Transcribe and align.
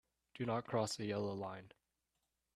Do 0.33 0.47
not 0.47 0.65
cross 0.65 0.95
the 0.95 1.05
yellow 1.05 1.35
line. 1.35 1.73